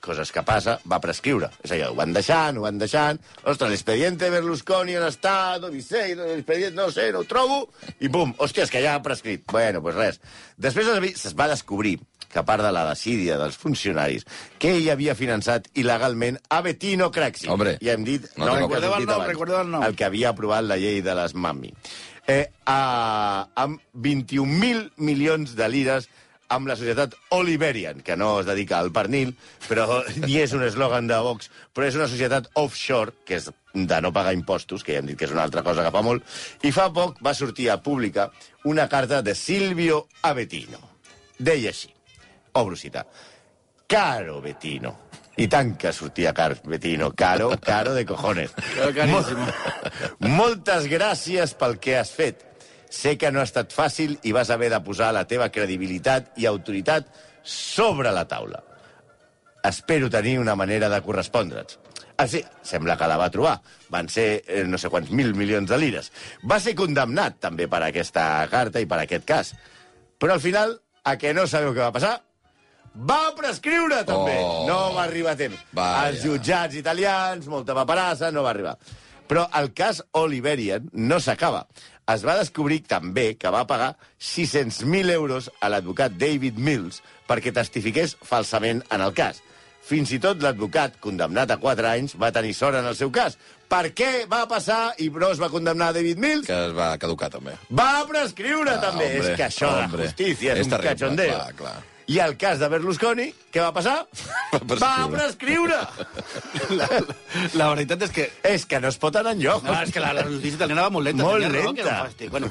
[0.04, 1.50] coses que passa, va prescriure.
[1.64, 3.20] És allò, ho van deixant, ho van deixant...
[3.44, 5.56] Ostres, l'expediente Berlusconi on està?
[5.62, 7.64] No sé, l'expedient no sé, no ho trobo...
[8.00, 9.46] I pum, hòstia, és que ja ha prescrit.
[9.50, 10.22] Bueno, doncs res.
[10.58, 14.26] Després es va descobrir que a part de la desídia dels funcionaris,
[14.60, 17.48] que ell havia finançat il·legalment a Bettino Craxi.
[17.48, 18.28] Hombre, ja hem dit...
[18.36, 19.86] no no, Recordeu el nom, recordeu el nom.
[19.86, 21.72] El que havia aprovat la llei de les mami.
[22.28, 26.10] Eh, a, amb 21.000 milions de lires
[26.48, 29.34] amb la societat Oliverian, que no es dedica al pernil,
[29.68, 34.00] però ni és un eslògan de Vox, però és una societat offshore, que és de
[34.02, 36.24] no pagar impostos, que ja hem dit que és una altra cosa que fa molt,
[36.64, 38.30] i fa poc va sortir a pública
[38.64, 40.80] una carta de Silvio a Bettino.
[41.38, 41.92] Deia així,
[42.58, 43.04] obro cita,
[43.88, 44.96] Caro Bettino.
[45.38, 47.12] I tant que sortia car, Bettino.
[47.14, 48.50] Caro, caro de cojones.
[48.74, 49.46] Caro, carísimo.
[50.34, 52.42] Moltes gràcies pel que has fet.
[52.90, 56.48] Sé que no ha estat fàcil i vas haver de posar la teva credibilitat i
[56.48, 57.10] autoritat
[57.42, 58.62] sobre la taula.
[59.68, 61.78] Espero tenir una manera de correspondre'ns.
[62.18, 63.60] Ah, sí, sembla que la va trobar.
[63.94, 66.10] Van ser eh, no sé quants mil milions de lires.
[66.50, 69.52] Va ser condemnat també per aquesta carta i per aquest cas.
[70.18, 70.74] Però al final,
[71.06, 72.16] a que no sabeu què va passar?
[72.98, 74.34] Va prescriure, també.
[74.42, 74.64] Oh.
[74.66, 75.60] No va arribar a temps.
[75.78, 76.08] Vaja.
[76.08, 78.74] Els jutjats italians, molta paperassa, no va arribar.
[79.28, 81.66] Però el cas Oliverian no s'acaba.
[82.08, 88.16] Es va descobrir també que va pagar 600.000 euros a l'advocat David Mills perquè testifiqués
[88.24, 89.42] falsament en el cas.
[89.88, 93.38] Fins i tot l'advocat, condemnat a 4 anys, va tenir sort en el seu cas.
[93.68, 96.46] Per què va passar i no es va condemnar David Mills?
[96.48, 97.54] Que es va caducar, també.
[97.70, 99.04] Va prescriure, Ah, també.
[99.14, 100.02] hombre, és que això hombre.
[100.02, 101.34] la justícia és, És un terrible, cachondeo.
[101.38, 101.76] clar, clar.
[102.08, 103.98] I el cas de Berlusconi, què va passar?
[104.70, 104.78] prescriure.
[104.80, 105.80] Va prescriure!
[106.78, 106.86] La,
[107.60, 109.66] la veritat és que És que no es pot anar enlloc.
[109.66, 111.26] No, és que la, la justícia italiana va molt lenta.
[111.26, 111.98] Molt tenia raó, que lenta.
[111.98, 112.32] un fàstic.
[112.32, 112.48] Bueno,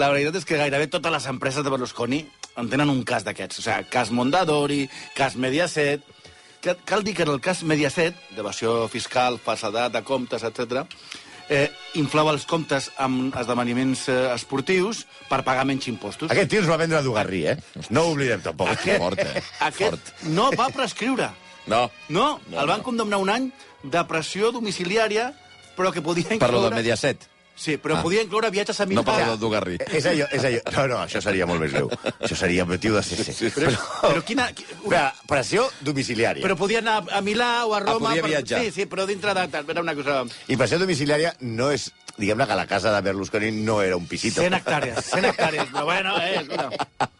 [0.00, 2.22] la veritat és que gairebé totes les empreses de Berlusconi
[2.56, 3.60] en tenen un cas d'aquests.
[3.60, 6.12] O sigui, cas Mondadori, cas Mediaset...
[6.64, 10.88] Que, cal dir que en el cas Mediaset, d'evasió fiscal, falsedat de comptes, etc
[11.48, 11.68] eh,
[12.00, 16.30] inflava els comptes amb esdeveniments eh, esportius per pagar menys impostos.
[16.30, 17.56] Aquest tio ens va vendre Dugarrí, eh?
[17.90, 18.70] No ho oblidem, tampoc.
[18.74, 19.42] Aquest, Fort, eh?
[19.70, 20.12] aquest Fort.
[20.34, 21.30] no va prescriure.
[21.66, 21.86] No.
[22.08, 22.84] No, No, el van no.
[22.86, 23.48] condemnar un any
[23.82, 25.32] de pressió domiciliària,
[25.76, 26.46] però que podia incloure...
[26.46, 27.26] Per lo de Mediaset.
[27.56, 28.02] Sí, però Ah.
[28.04, 29.02] podia incloure viatges a No Milà.
[29.04, 29.78] per lo del Dugarrí.
[29.90, 30.58] És allò, és allò...
[30.76, 31.88] No, no, això seria molt més greu.
[32.20, 33.24] Això seria motiu de CC.
[33.24, 33.50] Sí, sí.
[33.54, 33.70] Però,
[34.02, 34.50] però quina...
[34.52, 36.44] qui- Una pressió domiciliària.
[36.44, 38.10] Però podia anar a Milà o a Roma...
[38.10, 38.60] podia per- viatjar.
[38.60, 39.46] Sí, sí, però dintre de...
[39.72, 40.18] Era una cosa...
[40.48, 41.88] I pressió domiciliària no és...
[42.16, 44.40] Diguem-ne que la casa de Berlusconi no era un pisito.
[44.44, 45.72] 100 hectàrees, 100 hectàrees.
[45.72, 47.10] Però bueno, eh, escolta.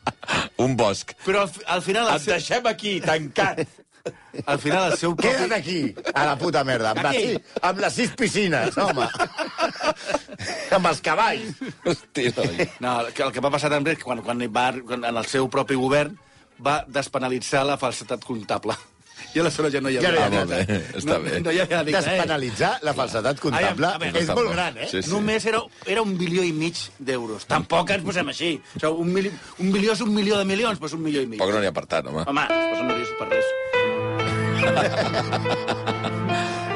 [0.58, 1.12] Un bosc.
[1.24, 2.12] Però al, al final...
[2.20, 3.64] Seu, deixem aquí, tancat.
[4.46, 5.54] al final el seu Queda't propi...
[5.60, 7.18] aquí, a la puta merda, amb, Aquí.
[7.26, 9.08] les, sis- amb les sis piscines, home.
[10.76, 11.62] amb els cavalls.
[11.84, 12.68] Hosti, noi.
[12.84, 15.22] No, el que, el que va passar també és que quan, quan, va, quan en
[15.22, 16.16] el seu propi govern
[16.62, 18.76] va despenalitzar la falsetat comptable.
[19.36, 20.40] I aleshores ja no hi Ja no hi havia...
[20.40, 20.60] ha Ah, bé,
[20.96, 21.40] està no, bé.
[21.44, 21.82] No hi havia?
[21.88, 24.88] Despenalitzar la falsedat comptable Ai, és molt gran, eh?
[24.92, 25.10] Sí, sí.
[25.12, 27.48] Només era, era un bilió i mig d'euros.
[27.50, 28.50] Tampoc ens posem així.
[28.76, 29.32] O sigui, un, mili,
[29.64, 31.40] un bilió és un milió de milions, doncs un milió i mig.
[31.42, 32.22] Poc no n'hi ha per tant, home.
[32.28, 33.46] Home, després no dius per res.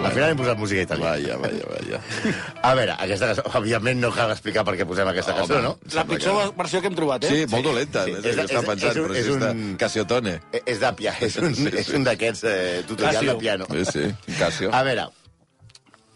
[0.01, 1.11] Al final hem posat música italiana.
[1.13, 2.33] Vaja, vaja, vaja.
[2.69, 5.63] A veure, aquesta cançó, òbviament no cal explicar per què posem aquesta cançó, Home.
[5.69, 5.75] no?
[5.95, 7.33] La pitjor versió que hem trobat, eh?
[7.35, 8.05] Sí, molt dolenta.
[8.09, 10.41] Sí, Sí, és- és, està és- pensant, és un- és un- Casiotone.
[10.53, 11.77] Eh, És de piano, és un, Sí, sí.
[11.85, 13.33] és un d'aquests eh, tutorial Casio.
[13.35, 13.67] de piano.
[13.71, 14.73] Sí, sí, Casio.
[14.75, 15.07] A veure,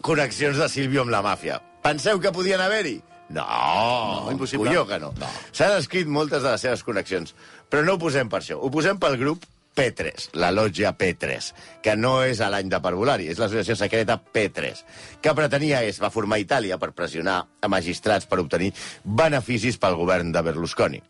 [0.00, 1.60] connexions de Sílvio amb la màfia.
[1.82, 3.02] Penseu que podien haver-hi?
[3.28, 3.44] No,
[4.24, 4.68] no, impossible.
[4.70, 5.12] Colló que no.
[5.18, 5.26] no.
[5.52, 7.34] S'han escrit moltes de les seves connexions,
[7.70, 8.58] però no ho posem per això.
[8.60, 11.50] Ho posem pel grup P3, la lotja P3,
[11.82, 14.84] que no és a l'any de parvulari, és l'associació secreta P3,
[15.20, 18.70] que pretenia és, va formar Itàlia per pressionar a magistrats per obtenir
[19.04, 21.02] beneficis pel govern de Berlusconi.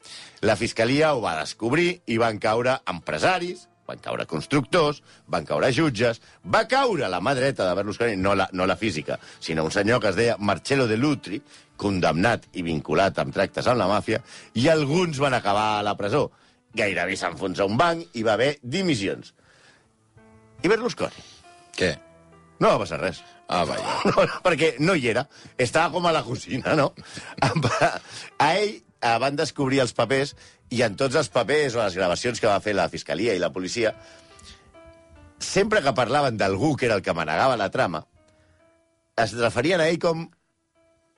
[0.44, 6.20] La fiscalia ho va descobrir i van caure empresaris, van caure constructors, van caure jutges,
[6.44, 10.00] va caure la mà dreta de Berlusconi, no la, no la física, sinó un senyor
[10.00, 11.42] que es deia Marcello de Lutri,
[11.76, 14.22] condemnat i vinculat amb tractes amb la màfia,
[14.54, 16.30] i alguns van acabar a la presó.
[16.74, 19.32] Gairebé s'enfonsa un banc i va haver dimissions.
[20.64, 21.24] I Berlusconi?
[21.76, 21.92] Què?
[22.62, 23.22] No va passar res.
[23.48, 23.84] Ah, vaja.
[24.10, 25.26] No, perquè no hi era.
[25.58, 26.90] Estava com a la cocina, no?
[27.44, 30.34] A ell eh, van descobrir els papers
[30.74, 33.52] i en tots els papers o les gravacions que va fer la Fiscalia i la
[33.52, 33.92] policia,
[35.38, 38.04] sempre que parlaven d'algú que era el que manegava la trama,
[39.20, 40.24] es referien a ell com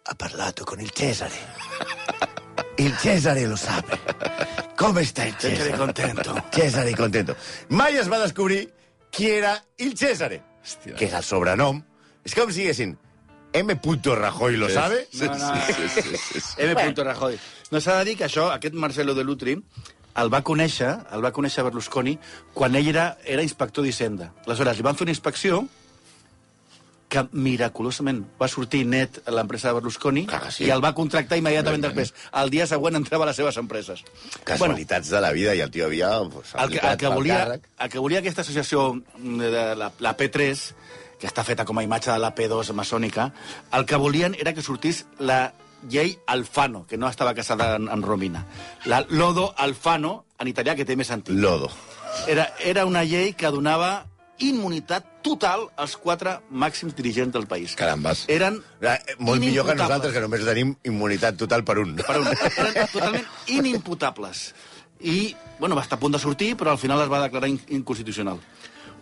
[0.06, 1.95] ha parlato con il Cesare.
[2.78, 3.96] Il Cesare lo sabe.
[4.76, 5.56] Com està el Cesare?
[5.56, 6.34] Cesare contento.
[6.52, 7.36] Cesare contento.
[7.70, 8.66] Mai es va descobrir
[9.10, 10.94] qui era il Cesare, Hòstia.
[10.98, 11.80] que és el sobrenom.
[12.24, 12.96] És com si diguessin
[13.56, 13.78] M.
[13.80, 15.06] Rajoy lo sabe?
[15.10, 15.54] Sí, No, no.
[15.66, 16.54] sí, sí, sí, sí, sí.
[16.58, 16.74] M.
[16.96, 17.38] Rajoy.
[17.70, 19.56] No s'ha de dir que això, aquest Marcelo de Lutri,
[20.16, 22.18] el va conèixer, el va conèixer Berlusconi
[22.52, 24.34] quan ell era, era inspector d'Hisenda.
[24.46, 25.66] Aleshores, li van fer una inspecció
[27.08, 30.64] que miraculosament va sortir net a l'empresa de Berlusconi que sí.
[30.66, 32.10] i el va contractar immediatament Evidentment.
[32.10, 32.30] després.
[32.42, 34.02] El dia següent entrava a les seves empreses.
[34.44, 37.68] Casualitats de la vida i el tio havia pues, el que, el, que volia, càrrec.
[37.78, 40.64] el que volia aquesta associació mm, de la, la P3,
[41.20, 43.30] que està feta com a imatge de la P2 maçònica,
[43.78, 45.54] el que volien era que sortís la
[45.88, 48.44] llei Alfano, que no estava casada amb, amb Romina.
[48.90, 51.36] La Lodo Alfano, en italià, que té més sentit.
[51.38, 51.70] Lodo.
[52.26, 54.06] Era, era una llei que donava
[54.38, 57.74] immunitat total als quatre màxims dirigents del país.
[57.76, 58.24] Carambes.
[58.28, 61.96] Eren Eh, Molt millor que nosaltres, que només tenim immunitat total per un.
[61.96, 64.54] Per un, eren totalment inimputables.
[65.00, 67.58] I, bueno, va estar a punt de sortir, però al final es va declarar in
[67.68, 68.38] inconstitucional.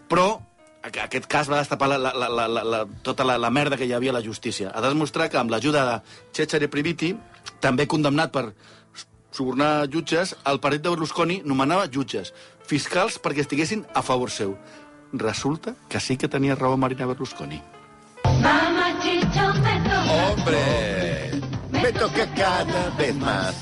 [0.09, 0.41] Però
[0.83, 3.87] aqu- aquest cas va destapar la, la, la, la, la, tota la, la merda que
[3.87, 4.71] hi havia a la justícia.
[4.75, 6.01] Ha de demostrar que amb l'ajuda de
[6.35, 7.15] Cesare Priviti,
[7.61, 8.53] també condemnat per
[9.35, 12.33] subornar jutges, el partit de Berlusconi nomenava jutges,
[12.67, 14.57] fiscals perquè estiguessin a favor seu.
[15.19, 17.63] Resulta que sí que tenia raó Marina Berlusconi.
[18.43, 20.13] Mamá Chicho me toca.
[20.13, 21.31] Hombre!
[21.71, 23.55] Me toca cada vez más.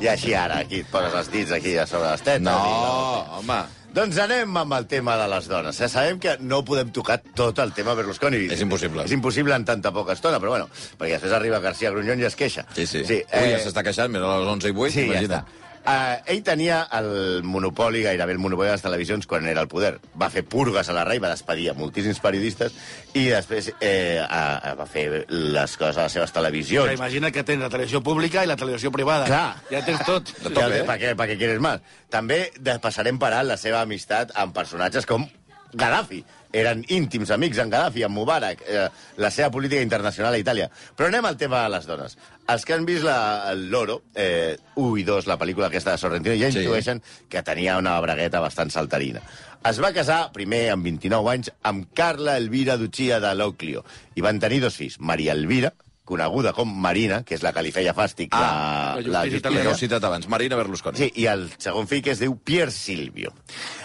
[0.00, 2.42] I així ara, aquí et poses els dits aquí a sobre les tetes.
[2.44, 3.60] No, i home.
[3.94, 5.80] Doncs anem amb el tema de les dones.
[5.82, 5.88] Eh?
[5.90, 8.44] Sabem que no podem tocar tot el tema Berlusconi.
[8.54, 9.04] És impossible.
[9.04, 12.36] És impossible en tanta poca estona, però bueno, perquè després arriba García Grunyón i es
[12.38, 12.64] queixa.
[12.74, 13.02] Sí, sí.
[13.04, 15.42] sí sí Ui, ja s'està queixant, mira, a les 11 i 8, Sí, ja imagina't.
[15.48, 15.59] està.
[15.80, 19.94] Uh, ell tenia el monopoli, gairebé el monopoli de les televisions quan era al poder.
[20.20, 22.76] Va fer purgues a la rei, va despedir a moltíssims periodistes
[23.16, 26.92] i després eh, uh, va fer les coses a les seves televisions.
[26.92, 29.26] imagina que tens la televisió pública i la televisió privada.
[29.26, 29.56] Clar.
[29.72, 30.34] Ja tens tot.
[30.44, 31.80] Ja, ¿Para qué, pa què quieres más?
[32.12, 32.50] També
[32.82, 35.24] passarem per alt la seva amistat amb personatges com
[35.72, 36.24] Gaddafi.
[36.52, 38.88] Eren íntims amics en Gaddafi, en Mubarak, eh,
[39.22, 40.68] la seva política internacional a Itàlia.
[40.96, 42.16] Però anem al tema de les dones.
[42.50, 45.98] Els que han vist la, el Loro, eh, 1 i 2, la pel·lícula aquesta de
[45.98, 46.58] Sorrentino, ja Sí.
[46.64, 49.22] intueixen que tenia una bragueta bastant saltarina.
[49.64, 53.84] Es va casar, primer, amb 29 anys, amb Carla Elvira Duchia de Loclio.
[54.16, 55.72] I van tenir dos fills, Maria Elvira,
[56.10, 59.36] coneguda com Marina, que és la que li feia fàstic Ah, la la, justícia Que
[59.44, 59.70] italiana.
[59.70, 60.98] heu citat abans, Marina Berlusconi.
[60.98, 63.32] Sí, i el segon fill, que es diu Pier Silvio.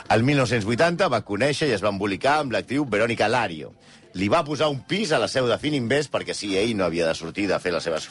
[0.10, 3.72] El 1980 va conèixer i es va embolicar amb l'actriu Verónica Lario.
[4.16, 7.08] Li va posar un pis a la seu de Fininvest perquè si ell no havia
[7.10, 8.06] de sortir de fer les seves...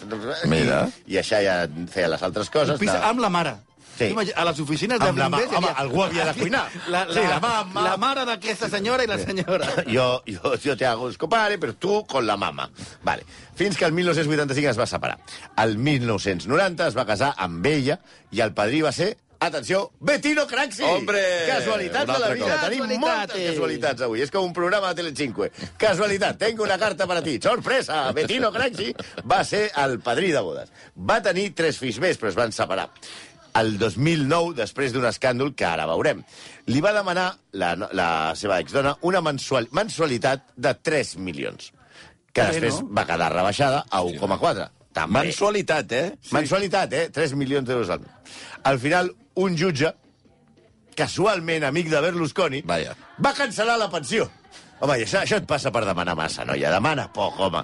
[0.52, 0.82] Mira.
[1.06, 2.74] I, i això ja feia les altres coses.
[2.76, 3.54] Un pis de- amb la mare.
[3.98, 4.08] Sí.
[4.34, 6.64] A les oficines de hi home, havia- algú havia de cuinar.
[6.88, 7.82] La, la, Sí, la mama.
[7.82, 9.68] La mare d'aquesta senyora i la senyora.
[9.94, 12.68] Jo, jo, jo te hago el compadre, però tu con la mama.
[13.02, 13.24] Vale.
[13.54, 15.18] Fins que el 1985 es va separar.
[15.56, 18.00] El 1990 es va casar amb ella
[18.32, 20.82] i el padrí va ser Atenció, Bettino Craxi!
[20.84, 21.20] Hombre!
[21.46, 22.46] Casualitats de la vida.
[22.46, 22.60] cop.
[22.62, 23.00] Tenim Casualitats.
[23.02, 24.22] moltes casualitats avui.
[24.24, 25.50] És com un programa de Telecinque.
[25.76, 27.34] Casualitat, tengo una carta para ti.
[27.42, 28.10] Sorpresa!
[28.16, 28.94] Bettino Craxi
[29.30, 30.72] va ser el padrí de bodes.
[30.96, 32.88] Va tenir tres fills més, però es van separar.
[33.54, 36.24] El 2009, després d'un escàndol que ara veurem,
[36.66, 41.70] li va demanar la, la seva exdona una mensual, mensualitat de 3 milions,
[42.32, 42.88] que Bé, després no?
[42.98, 44.66] va quedar rebaixada a 1,4.
[44.94, 45.24] També.
[45.26, 46.06] Mensualitat, eh?
[46.34, 47.04] Mensualitat, eh?
[47.14, 48.34] 3 milions d'euros al mes.
[48.70, 49.10] Al final,
[49.42, 49.90] un jutge,
[50.94, 52.94] casualment amic de Berlusconi, Vaja.
[53.22, 54.28] va cancel·lar la pensió.
[54.80, 56.70] Home, això, això et passa per demanar massa, noia.
[56.74, 57.62] Demana poc, home.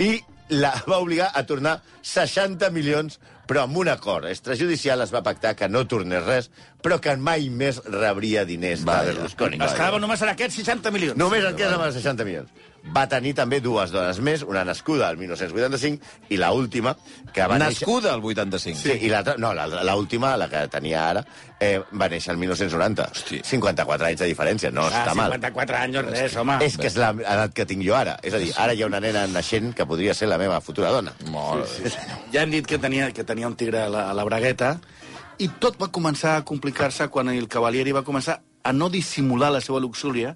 [0.00, 0.14] I
[0.56, 3.20] la va obligar a tornar 60 milions,
[3.50, 6.48] però amb un acord extrajudicial es va pactar que no tornés res,
[6.84, 9.08] però que mai més rebria diners Vaja.
[9.08, 9.58] de Berlusconi.
[9.66, 11.18] Es quedava només en aquests 60 milions.
[11.18, 12.52] Només en els 60 milions.
[12.96, 16.94] Va tenir també dues dones més, una nascuda al 1985 i la última
[17.32, 17.84] que va néixer...
[17.84, 18.78] Nascuda al 85.
[18.80, 21.22] Sí, i l'altra, no, la, la última, la que tenia ara,
[21.60, 23.08] eh, va néixer el 1990.
[23.12, 23.40] Hosti.
[23.44, 25.36] 54 anys de diferència, no Ah, està mal.
[25.36, 26.56] 54 anys no és res, home.
[26.64, 28.16] És que és l'edat que tinc jo ara.
[28.24, 30.90] És a dir, ara hi ha una nena naixent que podria ser la meva futura
[30.90, 31.12] dona.
[31.30, 31.92] Molt bé.
[32.32, 34.78] Ja hem dit que tenia, que tenia un tigre a la, a la bragueta,
[35.38, 39.60] i tot va començar a complicar-se quan el Cavalieri va començar a no dissimular la
[39.64, 40.34] seva luxúria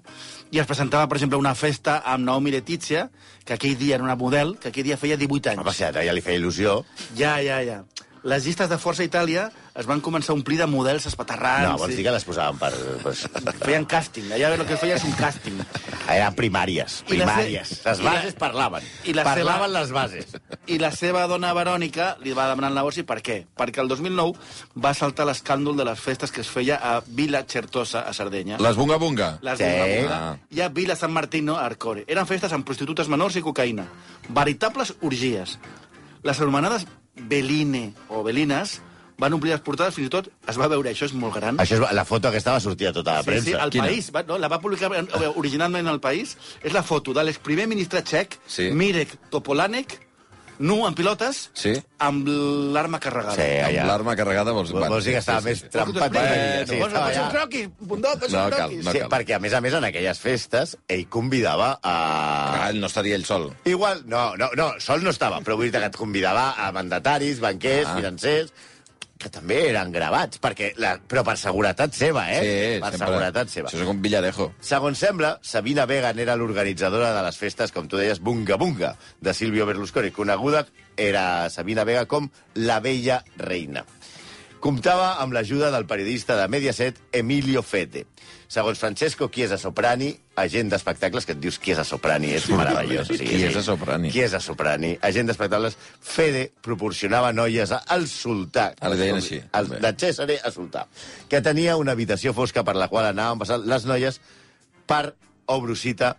[0.51, 3.09] i es presentava, per exemple, a una festa amb Naomi Letizia,
[3.45, 5.61] que aquell dia era una model, que aquell dia feia 18 anys.
[5.61, 6.79] Home, si a ja li feia il·lusió.
[7.17, 7.81] Ja, ja, ja.
[8.25, 11.67] Les llistes de Força Itàlia es van començar a omplir de models espaterrants.
[11.69, 12.71] No, vols dir que les posaven per...
[13.03, 13.11] per...
[13.61, 14.31] Feien càsting.
[14.33, 15.59] Allà el que feia és un càsting.
[16.09, 17.69] Eren primàries, I primàries.
[17.75, 18.87] se- Les i la- bases parlaven.
[19.05, 20.33] i la parlaven seva- les bases.
[20.65, 23.37] I la seva dona Verònica li va demanar el negoci per què?
[23.55, 24.33] Perquè el 2009
[24.81, 28.57] va saltar l'escàndol de les festes que es feia a Vila Certosa, a Sardenya.
[28.57, 29.37] Les bunga bunga.
[29.45, 29.69] Les Sí.
[29.69, 30.35] Bunga Bunga, Ah.
[30.49, 32.05] i a Vila San Martino, a Arcore.
[32.07, 33.85] Eren festes amb prostitutes menors i cocaïna.
[34.29, 35.59] Veritables orgies.
[36.23, 38.81] Les anomenades Beline o Belines
[39.17, 41.55] van omplir les portades, fins i tot es va veure, això és molt gran.
[41.57, 43.45] Això és la foto aquesta va sortir a tota la Sí, premsa.
[43.45, 43.85] sí, el Quina?
[43.85, 47.23] País, va, no, la va publicar en- eh, originalment al País, és la foto de
[47.23, 48.71] l'exprimer ministre txec, Sí.
[48.71, 50.04] Mirek Topolanek,
[50.59, 51.73] nu en pilotes, Sí.
[51.99, 52.27] amb
[52.73, 53.35] l'arma carregada.
[53.35, 53.85] Sí, Amb allà.
[53.87, 54.71] l'arma carregada vols...
[54.71, 56.11] Vols, vols dir que estava més trempat?
[56.11, 59.09] Bueno, que- sí, estava posa un croquis, bundó, No un cal, no Sí, cal.
[59.09, 61.95] perquè, a més a més, en aquelles festes, ell convidava a...
[62.65, 63.53] Ah, ell no estaria ell sol.
[63.65, 67.39] Igual, no, no, no, sol no estava, però vull dir que et convidava a mandataris,
[67.39, 67.95] banquers, Ah.
[67.95, 68.53] financers,
[69.19, 72.39] que també eren gravats, perquè la, però per seguretat seva, eh?
[72.41, 73.07] Sí, per sempre.
[73.07, 73.69] seguretat seva.
[73.71, 74.49] Això és com Villarejo.
[74.59, 79.33] Segons sembla, Sabina Vegan era l'organitzadora de les festes, com tu deies, Bunga Bunga, de
[79.33, 80.65] Silvio Berlusconi, coneguda
[80.97, 83.85] era Sabina Vega com la vella reina.
[84.59, 88.05] Comptava amb l'ajuda del periodista de Mediaset, Emilio Fete.
[88.47, 93.09] Segons Francesco Chiesa Soprani, agent d'espectacles, que et dius Chiesa Soprani, és meravellós.
[93.09, 93.65] o sigui, Chiesa sí.
[93.65, 94.11] Soprani.
[94.13, 98.73] Chiesa Soprani, agent d'espectacles, Fede proporcionava noies al sultà.
[98.79, 99.41] Ah, li deien així.
[99.53, 100.85] El, de Cesare a sultà,
[101.29, 104.21] que tenia una habitació fosca per la qual anaven passant les noies
[104.85, 105.15] per,
[105.47, 106.15] obro cita,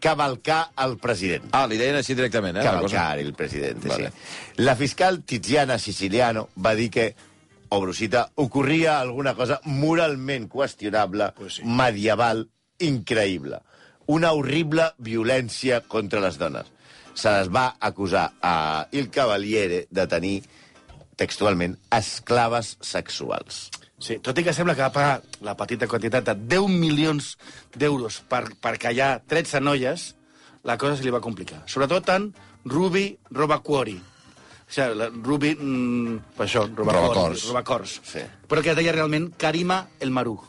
[0.00, 1.48] cavalcar el president.
[1.56, 2.64] Ah, li deien així directament, eh?
[2.64, 2.96] la cosa.
[2.96, 4.10] Cavalcar el president, Vale.
[4.10, 4.62] sí.
[4.62, 7.14] La fiscal Tiziana Siciliano va dir que,
[7.76, 11.64] obro cita, ocorria alguna cosa moralment qüestionable, Pues sí.
[11.64, 13.60] medieval, increïble.
[14.06, 16.66] Una horrible violència contra les dones.
[17.14, 20.42] Se les va acusar a Il Cavaliere de tenir,
[21.16, 23.70] textualment, esclaves sexuals.
[23.98, 27.30] Sí, tot i que sembla que va pagar la petita quantitat de 10 milions
[27.74, 30.10] d'euros per, per callar 13 noies,
[30.68, 31.62] la cosa se li va complicar.
[31.64, 32.28] Sobretot en
[32.68, 33.96] Ruby Robacuori.
[34.66, 37.46] O sigui, la Ruby, mm, això, Robacors.
[37.48, 38.00] robacors.
[38.04, 38.20] Sí.
[38.48, 40.40] Però que es deia realment Karima el Maru.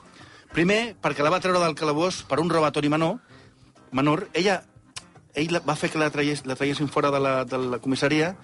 [0.54, 3.20] Primer, perquè la va treure del calabós per un robatori menor,
[3.92, 4.28] menor.
[4.34, 4.64] Ella,
[5.36, 8.36] ell va fer que la, traies, la traiessin fora de la, de la comissaria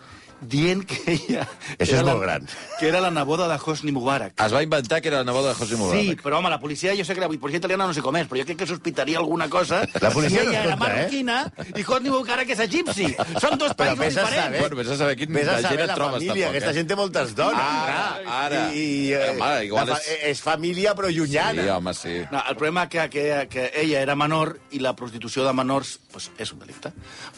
[0.43, 1.47] dient que ella...
[1.77, 2.47] Això és la, molt gran.
[2.79, 4.33] Que era la neboda de Hosni Mubarak.
[4.43, 6.03] Es va inventar que era la neboda de José Mubarak.
[6.03, 8.27] Sí, però home, la policia, jo sé que la policia italiana no sé com és,
[8.29, 9.81] però jo crec que sospitaria alguna cosa.
[10.01, 10.79] La policia si no ella era eh?
[10.81, 11.37] marroquina
[11.75, 13.09] i Hosni Mubarak és egipci.
[13.41, 14.43] Són dos Però països vés a diferents.
[14.43, 16.33] saber, Bueno, vés a saber quin vés a de saber gent et la trobes, família.
[16.33, 16.77] tampoc, Aquesta eh?
[16.79, 17.59] gent té moltes dones.
[17.59, 18.63] Ah, ara.
[18.73, 21.61] I, i, eh, Home, igual fa- és- és família, però llunyana.
[21.63, 22.15] Sí, home, sí.
[22.31, 26.29] No, el problema que, que, que ella era menor i la prostitució de menors pues,
[26.37, 26.91] és un delicte.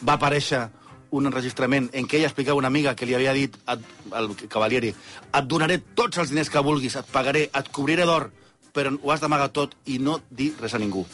[0.06, 0.66] Va aparèixer
[1.10, 4.30] un enregistrament en què ella explicava a una amiga que li havia dit et, al
[4.48, 8.30] Cavalieri et donaré tots els diners que vulguis, et pagaré, et cobriré d'or,
[8.74, 11.06] però ho has d'amagar tot i no dir res a ningú.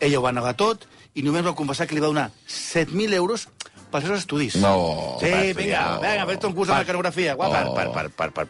[0.00, 3.48] Ella ho va negar tot i només va confessar que li va donar 7.000 euros
[3.90, 4.54] pels seus estudis.
[4.62, 5.16] No.
[5.18, 6.00] Sí, per vinga, estudiar.
[6.04, 7.64] vinga, fes un curs de Per- mecanografia, guapa.
[7.66, 7.74] Oh.
[7.74, 8.46] Per, per, per, per,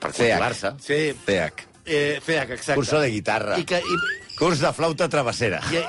[0.00, 0.16] per CH.
[0.18, 0.72] cultivar-se.
[0.84, 1.64] Sí, TH.
[1.86, 2.74] eh, FEAC, exacte.
[2.74, 3.56] Curso de guitarra.
[3.58, 3.96] I, que, i,
[4.36, 5.62] Curs de flauta travessera.
[5.72, 5.80] i,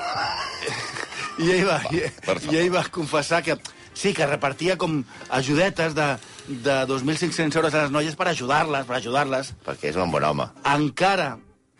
[1.44, 3.58] i, ell va, i, per i ell va confessar que
[3.98, 5.00] sí, que repartia com
[5.34, 6.06] ajudetes de,
[6.46, 9.52] de 2.500 euros a les noies per ajudar-les, per ajudar-les.
[9.66, 10.46] Perquè és un bon home.
[10.70, 11.32] Encara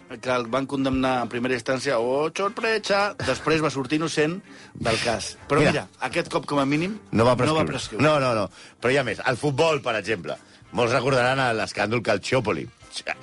[0.09, 4.39] que el van condemnar en primera instància, oh, sorpresa, després va sortir innocent
[4.75, 5.35] del cas.
[5.51, 5.73] Però Mira.
[5.75, 7.61] mira, aquest cop, com a mínim, No va No, prescriure.
[7.65, 8.03] va prescriure.
[8.07, 8.47] no, no, no.
[8.81, 9.21] Però hi ha més.
[9.29, 10.37] El futbol, per exemple.
[10.73, 12.67] Molts recordaran l'escàndol Calciopoli.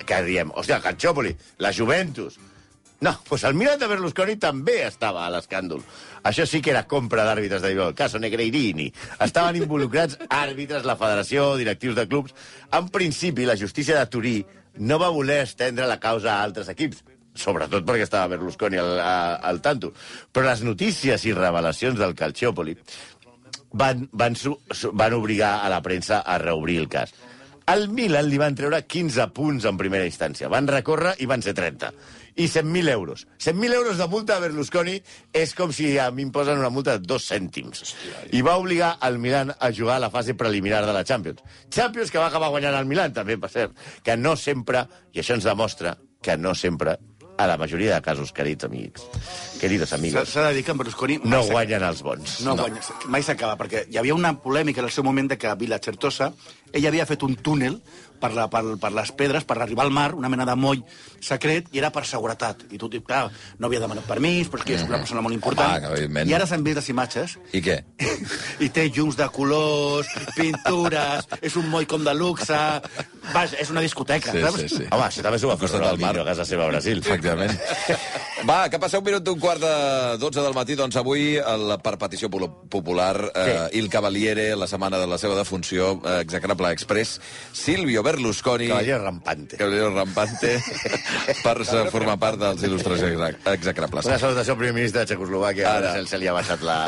[0.06, 2.38] Que diem, hòstia, Calciopoli, la Juventus.
[3.06, 5.82] No, doncs el Milan de Berlusconi també estava a l'escàndol.
[6.26, 7.70] Això sí que era compra d'àrbitres de.
[7.78, 8.88] El caso Negreirini.
[9.22, 12.34] Estaven involucrats àrbitres, la federació, directius de clubs.
[12.74, 14.36] En principi, la justícia de Turí
[14.82, 17.04] no va voler estendre la causa a altres equips,
[17.36, 19.92] sobretot perquè estava Berlusconi al, a- al tanto.
[20.32, 22.74] Però les notícies i revelacions del Calciopoli
[23.72, 24.34] van, van,
[24.92, 27.14] van obligar a la premsa a reobrir el cas.
[27.66, 30.46] Al Milan li van treure 15 punts en primera instància.
[30.52, 31.88] Van recórrer i van ser 30.
[32.38, 33.24] I 100.000 euros.
[33.42, 34.94] 100.000 euros de multa a Berlusconi
[35.34, 37.82] és com si a mi em posen una multa de dos cèntims.
[38.30, 41.42] I va obligar al Milan a jugar a la fase preliminar de la Champions.
[41.66, 43.74] Champions que va acabar guanyant el Milan, també, per cert.
[44.06, 46.96] Que no sempre, i això ens demostra que no sempre,
[47.36, 49.02] a la majoria de casos, querits amics,
[49.60, 51.18] queridos S'ha amigos, s'ha de dir que en Berlusconi...
[51.24, 52.40] no guanyen els bons.
[52.46, 52.64] No, no.
[52.64, 55.54] Guanya, mai s'acaba, perquè hi havia una polèmica en el seu moment de que a
[55.54, 56.32] Vila Certosa
[56.72, 57.80] ella havia fet un túnel
[58.20, 60.82] per, la, per, per les pedres, per arribar al mar, una mena de moll
[61.22, 62.64] secret, i era per seguretat.
[62.72, 63.26] I tu, clar,
[63.58, 65.76] no havia demanat permís, però és que és una persona molt important.
[65.76, 66.30] Home, evidentment.
[66.30, 67.78] I ara s'han vist les imatges, I què?
[68.64, 72.62] i té llums de colors, pintures, és un moll com de luxe...
[73.34, 74.60] Vaja, és una discoteca, Sí, saps?
[74.60, 74.84] sí, sí.
[74.90, 76.12] Home, això també s'ho va fer del mar.
[76.20, 76.98] A casa seva a Brasil.
[77.04, 77.52] Efectivament.
[78.46, 81.96] Va, que passa un minut d'un quart de 12 del matí, doncs avui, el, per
[81.98, 87.16] petició popular, eh, Il Cavaliere, la setmana de la seva defunció, eh, execrable express,
[87.52, 88.68] Silvio Berlusconi...
[88.68, 89.56] Cavalier rampante.
[89.56, 90.52] Cavaliere Rampante,
[91.46, 94.06] per eh, formar part dels il·lustres exec- execrables.
[94.12, 95.72] Una salutació al primer ministre de Txecoslovàquia.
[95.80, 95.96] Ara.
[96.06, 96.78] Se li ha baixat la...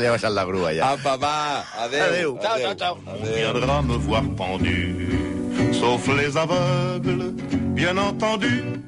[0.00, 0.92] li ha baixat la grua, ja.
[0.94, 2.04] Apa, va, adéu.
[2.08, 2.38] Adéu.
[2.42, 2.98] Ciao, ciao, ciao.
[3.06, 5.08] On viendra me voir pendu,
[5.72, 7.34] sauf les aveugles,
[7.76, 8.82] bien entendu.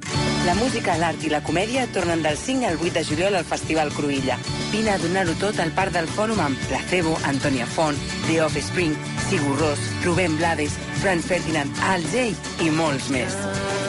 [0.46, 3.92] La música, l'art i la comèdia tornen del 5 al 8 de juliol al Festival
[3.92, 4.38] Cruïlla.
[4.72, 8.96] Vine a donar-ho tot al Parc del Fòrum amb Placebo, Antonia Font, The Offspring,
[9.28, 12.32] Sigur Ros, Rubén Blades, Franz Ferdinand, Al Jay
[12.64, 13.36] i molts més.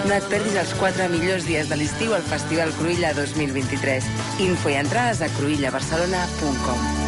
[0.04, 4.16] No et perdis els 4 millors dies de l'estiu al Festival Cruïlla 2023.
[4.52, 6.99] Info i entrades a cruïllabarcelona.com